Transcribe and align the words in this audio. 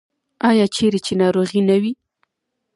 آیا 0.49 0.65
چیرې 0.75 0.99
چې 1.05 1.13
ناروغي 1.21 1.61
نه 1.69 1.75
وي؟ 1.81 1.93